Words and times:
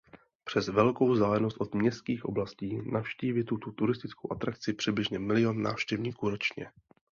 Přes 0.43 0.67
velkou 0.67 1.11
vzdálenost 1.11 1.57
od 1.61 1.75
městských 1.75 2.25
oblastí 2.25 2.81
navštíví 2.91 3.43
tuto 3.43 3.71
turistickou 3.71 4.31
atrakci 4.31 4.73
přibližně 4.73 5.19
milion 5.19 5.61
návštěvníků 5.63 6.29
ročně. 6.29 6.71